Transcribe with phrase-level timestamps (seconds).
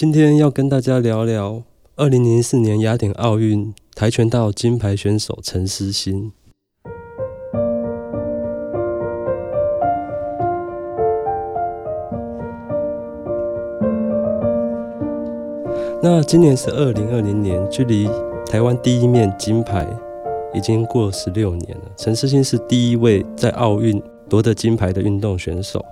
[0.00, 1.62] 今天要跟大家聊聊
[1.96, 6.32] 二零零四年雅典奥运跆拳道金牌选手陈思欣。
[16.02, 18.08] 那今年是二零二零年，距离
[18.46, 19.86] 台湾第一面金牌
[20.54, 21.84] 已经过十六年了。
[21.98, 25.84] 陈思欣是第一位在奥运夺得金牌的运动选手。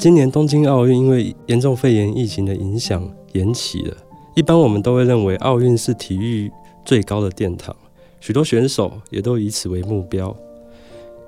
[0.00, 3.94] 今年东京奥运因为严重肺炎疫情的影响延期了。
[4.34, 6.50] 一般我们都会认为奥运是体育
[6.86, 7.76] 最高的殿堂，
[8.18, 10.34] 许多选手也都以此为目标。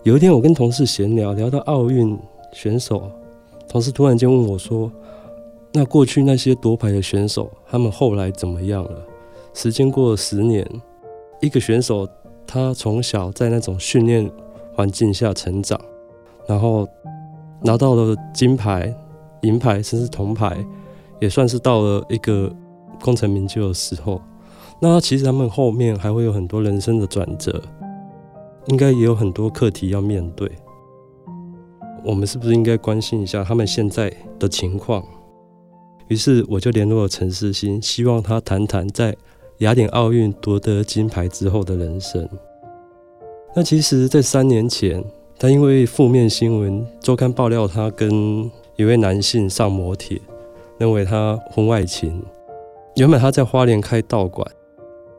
[0.05, 2.19] 有一天我跟同事闲聊，聊到奥运
[2.55, 3.11] 选手，
[3.69, 4.91] 同事突然间问我说
[5.75, 9.05] ：“那过去那些夺牌的选手，他们后来怎么样了？”
[9.53, 10.67] 时间过了十年，
[11.43, 12.09] 一个选手
[12.47, 14.31] 他从小在那种训练
[14.75, 15.79] 环境下成长，
[16.47, 16.89] 然后。
[17.65, 18.93] 拿到了金牌、
[19.43, 20.57] 银牌，甚至铜牌，
[21.21, 22.53] 也算是到了一个
[23.01, 24.21] 功成名就的时候。
[24.81, 27.63] 那其实他们后面还会有很多人生的转折，
[28.67, 30.51] 应该也有很多课题要面对。
[32.05, 35.05] 我们是不是应该关心一下他们现在的情况？
[36.09, 39.17] 于是我就联络了陈思欣，希望他谈谈在
[39.59, 42.29] 雅典奥运夺得金牌之后的人生。
[43.55, 45.03] 那其实，在三年前。
[45.43, 50.21] 但因为负面新闻，周刊爆料他跟一位男性上摩铁，
[50.79, 52.23] 认为他婚外情。
[52.95, 54.47] 原本他在花莲开道馆，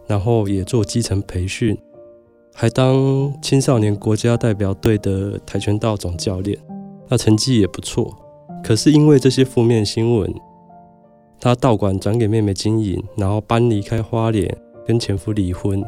[0.08, 1.78] 然后也做基层培训，
[2.54, 6.58] 还当青少年国家代表队的跆拳道总教练，
[7.10, 8.10] 那成绩也不错。
[8.64, 10.34] 可是因为这些负面新闻，
[11.38, 15.84] 他道馆转给妹妹经营，然后搬离开花莲，跟前夫离婚，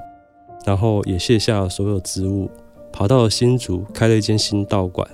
[0.65, 2.49] 然后也卸下了所有职务。
[2.95, 5.05] 跑到了新竹，开了一间新道馆，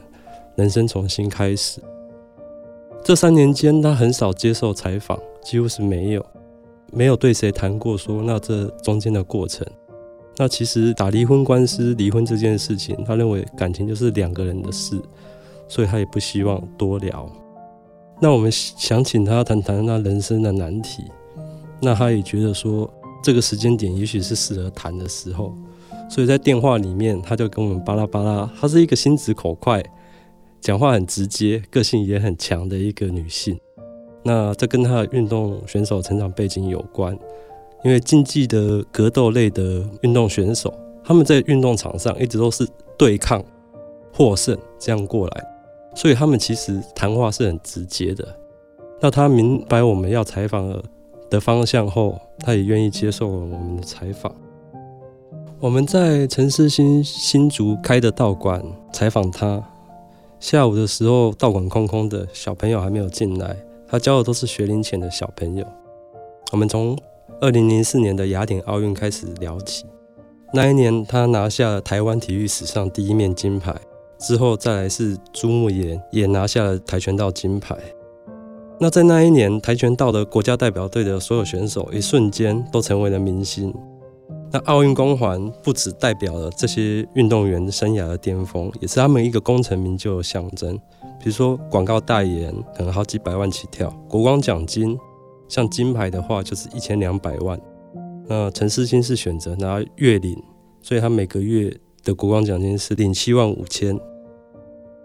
[0.56, 1.81] 人生重新开始。
[3.03, 6.24] 这三年间，他很少接受采访，几乎是没有，
[6.94, 9.66] 没有对谁谈过说那这中间的过程。
[10.38, 14.96] 那其实打离婚官司，离婚这件事情，他认为感情就是两个人的事，
[15.68, 17.28] 所以他也不希望多聊。
[18.22, 21.06] 那我们想请他谈谈那人生的难题，
[21.81, 22.88] 那他也觉得说
[23.24, 25.56] 这个时间点也许是适合谈的时候。
[26.12, 28.52] 所以在电话里面，他就跟我们巴拉巴拉。
[28.60, 29.82] 她是一个心直口快、
[30.60, 33.58] 讲话很直接、个性也很强的一个女性。
[34.22, 37.18] 那这跟她的运动选手成长背景有关，
[37.86, 42.68] 因为竞技的格斗类的运动选手，他们在运动场上一直都是
[42.98, 43.42] 对抗、
[44.14, 45.44] 获胜这样过来，
[45.96, 48.28] 所以他们其实谈话是很直接的。
[49.00, 50.78] 那他明白我们要采访
[51.30, 54.30] 的方向后，他也愿意接受了我们的采访。
[55.62, 59.64] 我们在陈思新新竹开的道馆采访他。
[60.40, 63.56] 下午的时候，道馆空空的，小朋友还没有进来。
[63.88, 65.64] 他教的都是学龄前的小朋友。
[66.52, 66.98] 我们从
[67.40, 69.86] 二零零四年的雅典奥运开始聊起。
[70.52, 73.76] 那一年，他拿下了台湾体育史上第一面金牌。
[74.18, 77.78] 之后再来是朱木炎，也拿下了跆拳道金牌。
[78.80, 83.72] 那在那一年，跆拳道的国家代表队的所有选手，一瞬间都成为了明星。
[84.54, 90.78] 那奥运光环不只代表了这些运动员生涯的巅峰，也是他们一个功成名就的象征。
[91.20, 94.98] 比如说广告代言，可能好几百万起跳；国光奖金，
[95.48, 97.58] 像金牌的话就是一千两百万。
[98.28, 100.36] 那陈思欣是选择拿月领，
[100.82, 101.74] 所以他每个月
[102.04, 103.98] 的国光奖金是领七万五千。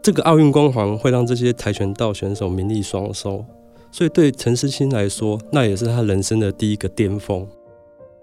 [0.02, 3.44] 这个奥运光环会让这些跆拳道选手名利双收，
[3.92, 7.46] 所以对陈思欣来说，那也是他人生的第一个巅峰。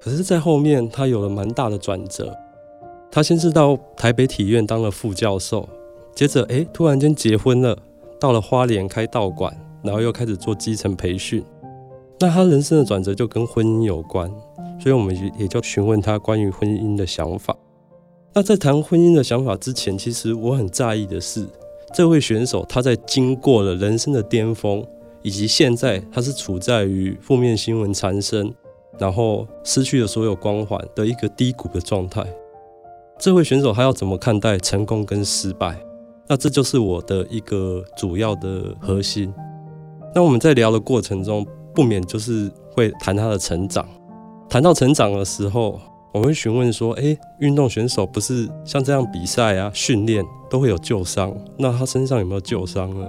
[0.03, 2.35] 可是，在后面他有了蛮大的转折。
[3.09, 5.69] 他先是到台北体院当了副教授，
[6.13, 7.77] 接着哎，突然间结婚了，
[8.19, 11.41] 到了花莲开道馆，然后又开始做基层培训。
[12.19, 14.29] 那他人生的转折就跟婚姻有关，
[14.77, 17.55] 所以我们也就询问他关于婚姻的想法。
[18.33, 21.47] 那在谈婚姻的想法之前，其实我很在意的是，
[21.93, 24.85] 这位选手他在经过了人生的巅峰，
[25.21, 28.53] 以及现在他是处在于负面新闻缠身。
[28.97, 32.23] 然后失去了所有光环的一个低谷的状态，
[33.17, 35.77] 这位选手他要怎么看待成功跟失败？
[36.27, 39.33] 那这就是我的一个主要的核心。
[40.15, 43.85] 那我们在聊的过程中，不免就是会谈他的成长。
[44.47, 45.79] 谈到成长的时候，
[46.13, 53.07] 我会询问说：“诶，运动选手不是像这样比赛啊、训练都会有旧伤，那他身上有没有旧伤呢？”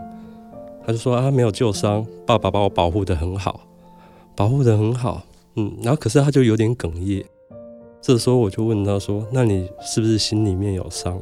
[0.86, 3.60] 他就说：“啊，没有旧伤，爸爸把我保护得很好，
[4.34, 5.22] 保护得很好。”
[5.56, 7.24] 嗯，然后可是他就有点哽咽。
[8.00, 11.20] 这时候我就问他说：“那你是不是心里面有伤？”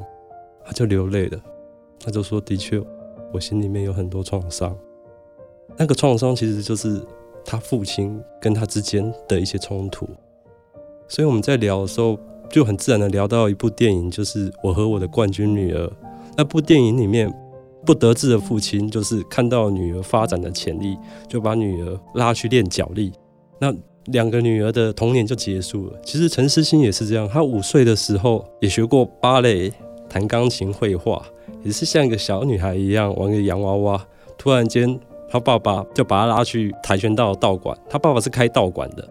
[0.65, 1.39] 他就流泪了。
[2.03, 2.83] 他就说：“的确，
[3.33, 4.77] 我心里面有很多创伤。
[5.77, 7.01] 那个创伤其实就是
[7.45, 10.09] 他父亲跟他之间的一些冲突。
[11.07, 12.19] 所以我们在聊的时候，
[12.51, 15.87] 就很自然的聊到一部电影，就是《我和我的冠军女儿》。
[16.37, 17.33] 那部电影里面，
[17.87, 20.97] 不得志的父亲就是看到女儿发展的潜力，
[21.29, 23.13] 就把女儿拉去练脚力。
[23.61, 23.73] 那
[24.07, 25.93] 两个女儿的童年就结束了。
[26.05, 29.73] 其实陈思欣也是这样，她五岁的时候也学过芭蕾、
[30.09, 31.23] 弹钢琴、绘画，
[31.63, 34.07] 也是像一个小女孩一样玩个洋娃娃。
[34.37, 37.77] 突然间，她爸爸就把她拉去跆拳道道馆。
[37.89, 39.09] 她爸爸是开道馆的，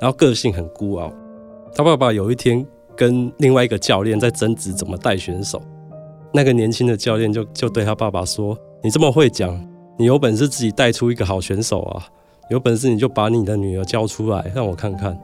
[0.00, 1.12] 然后个性很孤傲。
[1.74, 2.64] 她爸爸有一天
[2.96, 5.60] 跟另外一个教练在争执怎么带选手，
[6.32, 9.60] 那个年轻的教练就就对他爸爸说：“你这么会讲，
[9.98, 12.06] 你有本事自己带出一个好选手啊！”
[12.50, 15.18] 有本事你就把你的女儿交出来，让我看看。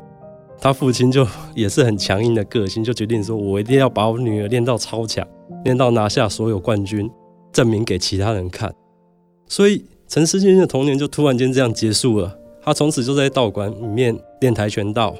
[0.61, 5.27] 他父亲就也是很强硬的个性，就决定说：“我一定要把我女儿练到超强，
[5.65, 7.11] 练到拿下所有冠军，
[7.53, 8.73] 证明给其他人看。”
[9.49, 12.39] 所以陈思欣的童年就突然间这样结束了。
[12.63, 15.15] 他从此就在道馆里面练跆拳道。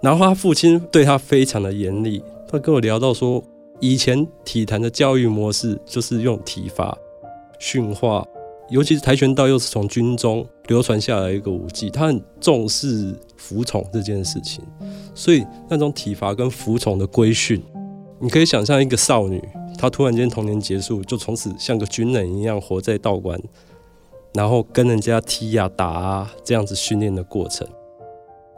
[0.00, 3.42] 然后他父亲对他非常的严厉，他跟我聊到说，
[3.80, 6.96] 以前体坛的教育模式就是用体罚
[7.58, 8.24] 训话。
[8.70, 14.64] 尤其是跆拳道又是从军中流传下来一个武技，他很重视服从这件事情，
[15.14, 17.62] 所以那种体罚跟服从的规训，
[18.18, 19.42] 你可以想象一个少女，
[19.78, 23.38] 她突然间童年结束，就从此像个军人一样活在道馆，
[24.32, 27.68] 然后跟人家踢啊打啊这样子训练的过程。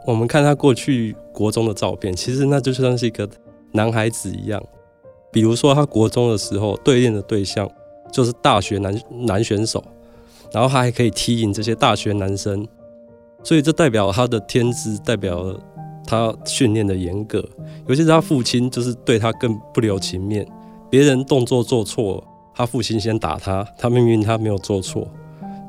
[0.05, 3.29] 我们看她过去国中的照片，其实那就像是一个
[3.73, 4.63] 男孩子一样，
[5.33, 7.69] 比如说他国中的时候对练的对象
[8.09, 9.83] 就是大学男男选手。
[10.51, 12.67] 然后他还可以踢赢这些大学男生，
[13.43, 15.53] 所以这代表他的天资，代表
[16.05, 17.43] 他训练的严格。
[17.87, 20.47] 尤其是他父亲，就是对他更不留情面。
[20.89, 22.23] 别人动作做错，
[22.55, 25.07] 他父亲先打他，他明明他没有做错。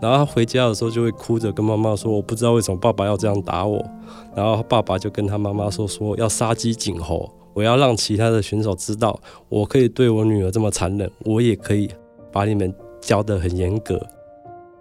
[0.00, 3.84] 然后他回家的时候就会哭着跟妈妈说：“我不知道为什么爸爸要这样打我。”
[4.32, 11.90] 然后爸爸就跟他妈妈说：“说要杀鸡儆猴，我要让其他的选手知道，我可以对我女儿这么残忍，我也可以
[12.30, 14.00] 把你们教得很严格。”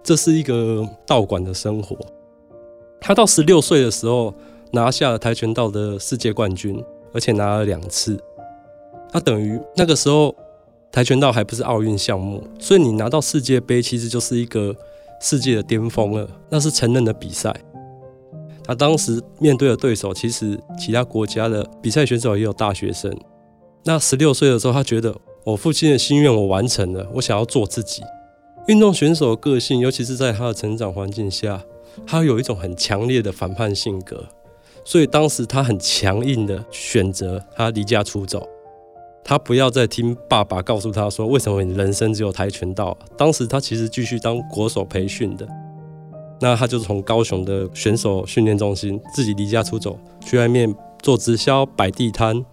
[0.07, 1.97] 这是一个道馆的生活。
[3.01, 4.33] 他到十六岁的时候
[4.71, 6.81] 拿下了跆拳道的世界冠军，
[7.11, 8.17] 而且拿了两次。
[9.11, 10.33] 他等于那个时候
[10.93, 14.73] 跆拳道还不是奥运项目，所以你拿到世界杯其实就是一个
[15.19, 16.25] 世界的巅峰了。
[16.47, 17.53] 那是成人的比赛。
[18.63, 23.13] 他当时面对的对手，其实其他国家的比赛选手也有大学生。
[23.83, 25.13] 那十六岁的时候，他觉得
[25.43, 28.01] 我父亲的心愿我完成了，我想要做自己。
[28.67, 31.63] 运动选手个性，尤其是在他的成长环境下，
[32.05, 34.25] 他有一种很强烈的反叛性格，
[34.83, 38.45] 所以当时他很强硬的选择他离家出走，
[39.23, 42.97] 他不要再听爸爸告诉他说，为什么你人生只有跆拳道。
[43.17, 45.47] 当时他其实继续当国手培训的，
[46.41, 52.43] 那他就从高雄的选手训练中心自己离家出走，去外面做直销、摆地摊，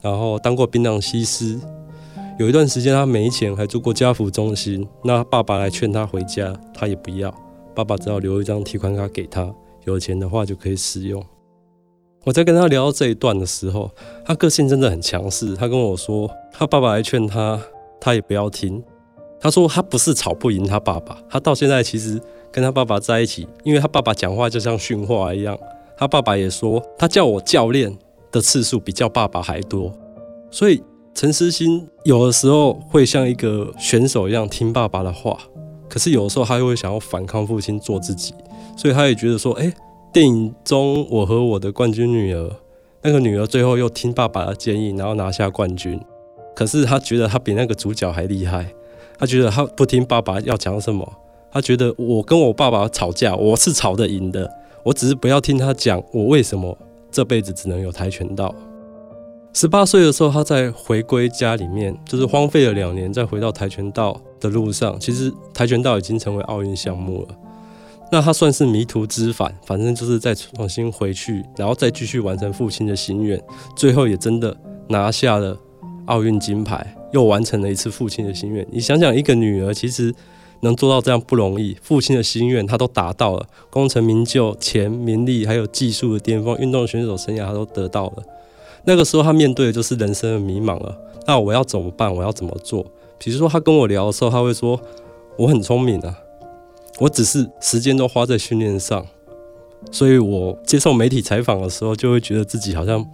[0.00, 1.60] 然后当过槟榔西施。
[2.40, 4.88] 有一段时间他没钱，还住过家福中心。
[5.04, 7.30] 那爸爸来劝他回家，他也不要。
[7.74, 9.54] 爸爸只好留一张提款卡给他，
[9.84, 11.22] 有钱的话就可以使用。
[12.24, 13.90] 我在跟他聊到这一段的时候，
[14.24, 15.54] 他个性真的很强势。
[15.54, 17.60] 他跟我说，他爸爸来劝他，
[18.00, 18.82] 他也不要听。
[19.38, 22.18] 他说他不是吵不赢他爸爸，他到现在其实
[22.50, 25.58] 跟他爸爸在一起，因为他爸爸讲话就像训话一样。
[25.94, 27.94] 他爸爸也说，他叫我教练
[28.32, 29.92] 的次数比叫爸爸还多，
[30.50, 30.82] 所以。
[31.20, 35.38] 陈思欣有的时候会像一个选手一样听爸爸的话，
[35.86, 38.32] 可是有的时候他又会想要反抗父亲，做自己，
[38.74, 39.70] 所以他也觉得说，哎，
[40.14, 42.50] 电影中我和我的冠军女儿，
[43.02, 46.00] 那个女儿最后又听爸爸的建议，然后拿下冠军。
[46.56, 48.72] 可是他觉得他比那个主角还厉害，
[49.18, 51.06] 他觉得他不听爸爸要讲什么，
[51.52, 54.50] 他觉得我跟我爸爸吵架，我是吵得赢的，
[54.82, 56.78] 我只是不要听他讲我为什么
[57.10, 58.54] 这辈子只能有跆拳道。
[59.52, 64.98] 十八岁的时候，他在回归家里面，就是荒废了两年，再回到跆拳道的路上。
[65.00, 67.36] 其实跆拳道已经成为奥运项目了，
[68.12, 73.42] 那他算是迷途知返，反正就是再重新回去，然后再继续完成父亲的心愿，
[73.74, 74.56] 最后也真的
[74.88, 75.58] 拿下了
[76.06, 78.64] 奥运金牌，又完成了一次父亲的心愿。
[78.70, 80.14] 你想想，一个女儿，其实
[80.60, 88.22] 能做到这样不容易，父亲的心愿他都达到了，功成名就，钱、名利还有技术的巅峰，运动选手生涯他都得到了。
[88.84, 90.96] 那个时候他面对的就是人生的迷茫了。
[91.26, 92.14] 那我要怎么办？
[92.14, 92.84] 我要怎么做？
[93.18, 94.80] 比如说他跟我聊的时候，他会说
[95.36, 96.18] ：“我很聪明啊，
[96.98, 99.06] 我只是时间都花在训练上。”
[99.92, 103.06] 所以我接受媒体采访的时候，就会觉得自己好像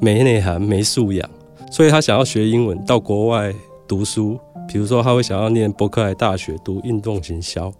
[0.00, 1.28] 没内涵、没素养。
[1.70, 3.54] 所以他想要学英文，到国外
[3.86, 4.38] 读书。
[4.66, 7.72] 比如说，他会想要念伯克莱大学读运动行销。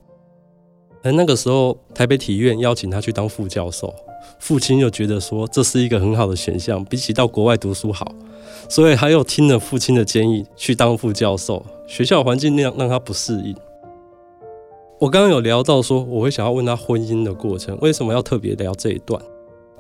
[1.03, 3.95] 而那个时候，台北体院邀请他去当副教授，
[4.39, 8.15] 父亲又觉得说这是一个很好的选项，比起到国外读书好。
[8.69, 11.65] 所以他又听了父亲的建议去当副教授。
[11.87, 13.57] 学校环境那样让他不适应。
[14.99, 19.23] 我刚刚有聊到说，我会想要问他婚姻的过程，为什么要特别聊这一段？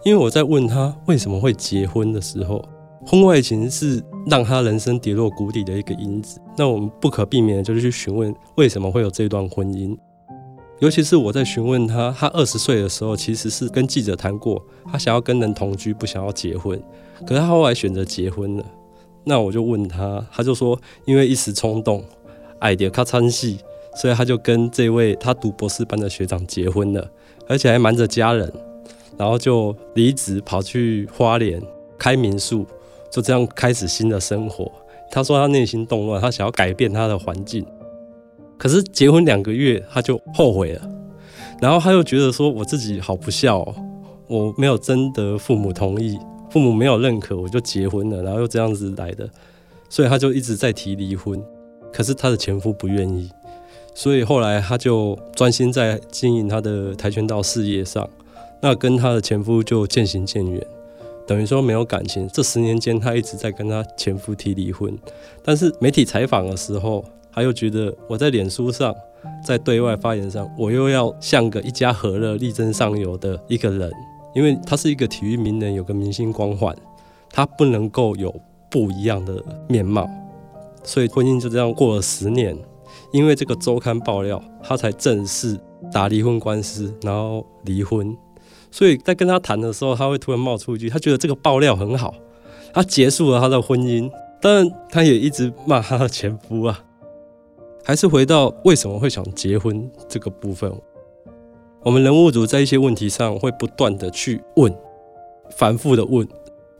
[0.05, 2.64] 因为我在问他为什么会结婚的时候，
[3.05, 6.40] 婚外情是让他人生跌落谷底的一个因子。
[6.57, 9.95] 那我们不可避免的就是去询问为什么会有这段婚姻。
[10.80, 16.80] 尤其是我在询问他，他二十岁的时候其实是跟记者谈过，他想要跟人同居，不想要结婚。
[17.26, 18.64] 可是他后来选择结婚了。
[19.25, 22.04] 那我就问他，他就说因为一时冲动，
[22.58, 23.56] 爱到较惨死。
[23.97, 27.11] 所以他就跟这位他读博士班的学长结婚了，
[27.49, 28.52] 而且还瞒着家人，
[29.16, 31.61] 然后就离职跑去花莲
[31.99, 32.64] 开民宿，
[33.11, 34.70] 就这样开始新的生活。
[35.11, 37.66] 他说他内心动乱，他想要改变他的环境，
[38.59, 40.91] 可是结婚两个月他就后悔了，
[41.62, 43.75] 然后他又觉得说我自己好不孝哦，
[44.27, 46.19] 我没有征得父母同意，
[46.50, 49.31] 父母没有认可我就结婚了，然后又这样子来的，
[49.88, 51.41] 所以他就一直在提离婚，
[51.93, 53.31] 可是他的前夫不愿意。
[53.95, 58.09] 所以后来他就专心在经营他的跆拳道事业上，
[58.62, 60.65] 那跟他的前夫就渐行渐远，
[61.27, 62.29] 等于说没有感情。
[62.33, 64.97] 这十年间，他一直在跟他前夫提离婚。
[65.43, 68.94] 但是媒体采访的时候，他又觉得我在脸书上，
[69.44, 73.92] 在对外发言上，我又要像个一家和乐、力争上游的一个人，
[74.35, 76.75] 因为他是一个体育名人，有个明星光环，
[77.30, 78.35] 他不能够有
[78.70, 80.08] 不一样的面貌。
[80.82, 82.56] 所以婚姻就这样过了十年。
[83.12, 85.58] 因为这个周刊爆料，他才正式
[85.92, 88.14] 打离婚官司，然后离婚。
[88.70, 92.14] 所以在跟他谈的时候，他会突然冒出一句：“他觉得这个爆料很好，
[92.73, 96.82] 他结束了他的婚姻。”但他也一直骂他的前夫啊。
[97.88, 100.71] 还是回到为什么会想结婚这个部分，
[101.83, 104.71] 我们人物组在一些问题上会不断的去问，
[105.57, 106.28] 反复的问。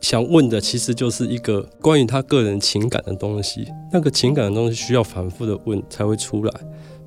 [0.01, 6.53] 想问的其实就是一个关于他个人情感的东西，那个情感的东西需要反复的问才会出来。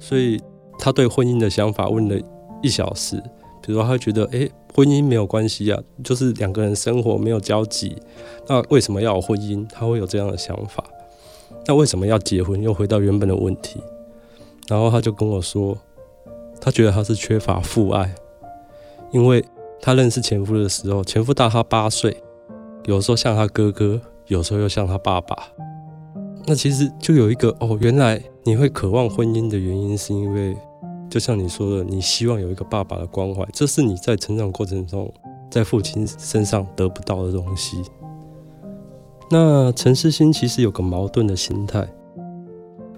[0.00, 0.42] 所以
[0.80, 2.20] 他对婚姻的想法问了
[2.60, 3.22] 一小时，
[3.64, 7.94] 比如说他觉得，诶，婚姻没有关系啊，就是两个人生活没有交集，
[8.48, 9.64] 那为什么要有婚姻？
[9.70, 10.82] 他会有这样的想法。
[11.66, 12.60] 那为什么要结婚？
[12.60, 13.80] 又回到原本的问题。
[14.68, 15.76] 然后他就跟我说，
[16.60, 18.14] 他觉得他是缺乏父爱，
[19.10, 19.44] 因为
[19.80, 22.16] 他认识前夫的时候，前夫大他八岁。
[22.86, 25.36] 有时候像他哥哥，有时候又像他爸爸。
[26.46, 30.56] 那其实就有一个哦，原来你会渴望婚姻的原因，是因为
[31.08, 35.12] 就像你说的，你希望有一个爸爸的关怀，这是你在成长过程中
[35.50, 37.82] 在父亲身上得不到的东西。
[39.32, 41.88] 那陈世新其实有个矛盾的心态，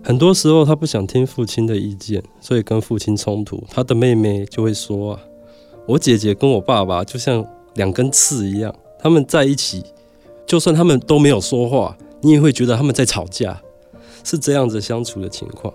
[0.03, 3.62] 很多时候他不想听父亲的意见，所以跟父亲冲突。
[3.71, 5.21] 他的妹妹就会说啊，
[5.87, 8.75] 我姐姐跟我爸爸就像两根刺一样。
[8.99, 9.85] 他们在一起，
[10.45, 13.62] 就算他们都没有说话，你也会觉得他们在吵架，
[14.25, 15.73] 是这样子相处的情况。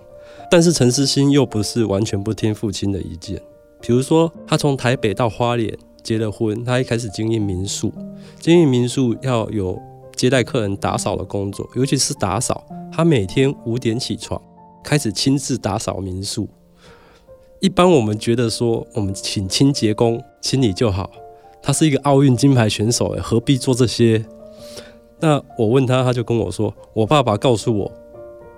[0.50, 3.40] 但是陈思欣又不是完全不听父亲的意见，
[3.80, 7.90] 比如说他从台北到花莲结了婚，他一开始经营民宿，
[8.38, 9.80] 经营民宿要有
[10.20, 12.62] 接待客人、打扫的工作，尤其是打扫，
[12.92, 14.38] 他每天五点起床，
[14.84, 16.46] 开始亲自打扫民宿。
[17.58, 21.10] 一般我们觉得说，我们请清洁工清理就好。
[21.62, 24.22] 他是一个奥运金牌选手，何必做这些？
[25.20, 27.90] 那我问他，他就跟我说：“我爸爸告诉我，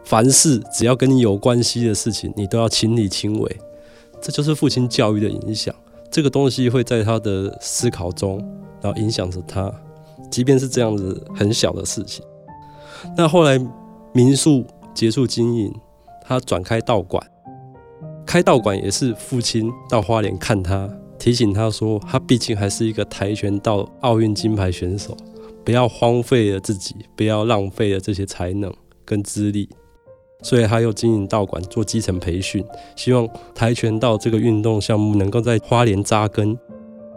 [0.03, 3.57] 凡事只要跟你有关系的事情，你都要亲力亲为。
[4.21, 5.73] 这就是父亲教育的影响。
[6.11, 8.39] 这个东西会在他的思考中，
[8.81, 9.73] 然后影响着他。
[10.33, 12.25] 即便是这样子很小的事情。
[13.17, 13.57] 那后来
[14.13, 15.73] 民宿结束经营，
[16.23, 17.25] 他转开道馆，
[18.27, 25.17] 开道馆也是父亲到花莲看他。”提醒他说，他毕竟还是一个跆拳道奥运金牌选手，
[25.65, 28.73] 不要荒废了自己，不要浪费了这些才能
[29.05, 29.69] 跟资历。
[30.43, 32.65] 所以他又经营道馆做基层培训，
[32.97, 36.59] 希望跆拳道这个运动项目能够在花莲扎根，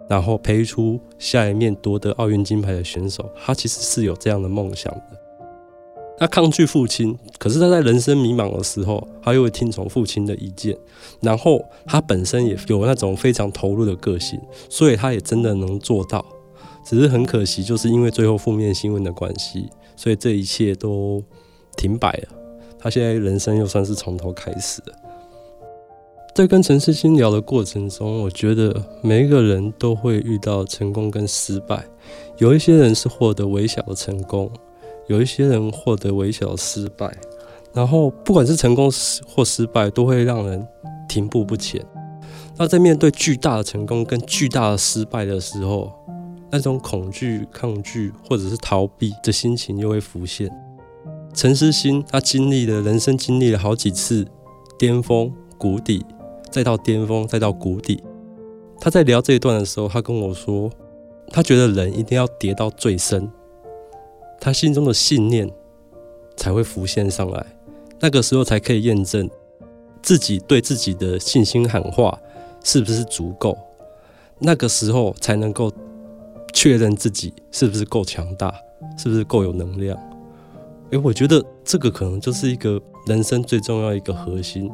[0.08, 3.30] 然后培育出下一面夺得奥运金牌的选手。
[3.36, 5.22] 他其实是有这样的梦想的。
[6.18, 10.78] 他抗拒父亲，可是他在人生迷茫的时候，他又会听从父亲的意见。
[11.20, 16.26] 然后他本身也有那种非常投入的个性，所以他也真的能做到。
[16.86, 21.22] 只是很可惜，就是因为最后负面新闻的关系，所以这一切都
[21.76, 22.28] 停摆了。
[22.78, 24.94] 他现在人生又算是从头开始了。
[26.36, 31.82] 在跟陈世新聊的过程中，我觉得每一个人都会遇到成功跟失败。
[32.40, 34.52] 有一些人是获得微小的成功，
[35.08, 37.10] 有一些人获得微小的失败。
[37.74, 38.92] 然后，不管是成功
[39.26, 40.68] 或失败，都会让人
[41.08, 41.82] 停步不前。
[42.58, 45.90] 那在面对巨大的成功跟巨大的失败的时候，
[46.52, 50.52] 那种恐惧、抗拒或者是逃避的心情又会浮现。
[51.34, 54.28] 陈世新他经历了人生，经历了好几次
[54.78, 56.06] 巅峰、谷底。
[56.56, 58.02] 再到巅峰，再到谷底。
[58.80, 60.72] 他在聊这一段的时候，他跟我说，
[61.28, 63.30] 他觉得人一定要跌到最深，
[64.40, 65.52] 他心中的信念
[66.38, 67.46] 才会浮现上来，
[68.00, 69.30] 那个时候才可以验证
[70.02, 72.18] 自己对自己的信心喊话
[72.64, 73.58] 是不是足够，
[74.40, 75.70] 那个时候才能够
[76.54, 78.56] 确认自己是不是够强大，
[78.98, 80.00] 是不是够有能量。
[80.92, 84.72] 诶，我觉得这个可能就是一个人生最重要一个核心。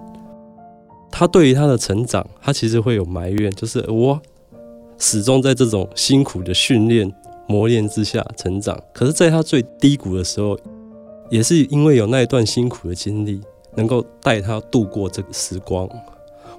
[1.12, 4.20] 他对于他的成长，他其实会有埋怨，就是我
[4.98, 7.12] 始终在这种辛苦的训练
[7.48, 8.80] 磨练之下成长。
[8.94, 10.58] 可是，在他最低谷的时候，
[11.30, 13.42] 也是因为有那一段辛苦的经历，
[13.76, 15.88] 能够带他度过这个时光。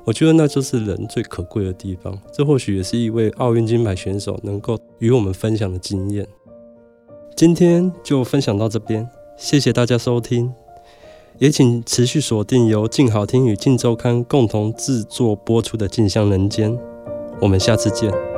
[0.05, 2.17] 我觉得那就是人最可贵的地方。
[2.33, 6.27] 这或许也是一位奥运金牌选手能够与我们分享的经验。
[7.37, 10.53] 今天就分享到这边，谢谢大家收听。
[11.43, 16.71] 也请持续锁定由静好听与静周刊共同制作播出的《静香人间》，
[17.41, 18.32] 我们下次见。